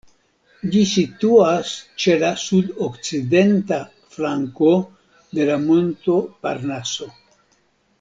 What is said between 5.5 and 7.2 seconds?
la monto Parnaso.